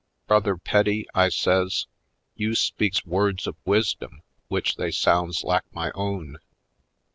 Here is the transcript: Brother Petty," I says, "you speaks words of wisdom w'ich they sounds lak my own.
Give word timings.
Brother 0.25 0.57
Petty," 0.57 1.05
I 1.13 1.29
says, 1.29 1.85
"you 2.33 2.55
speaks 2.55 3.05
words 3.05 3.45
of 3.45 3.55
wisdom 3.65 4.23
w'ich 4.49 4.75
they 4.75 4.89
sounds 4.89 5.43
lak 5.43 5.65
my 5.73 5.91
own. 5.93 6.39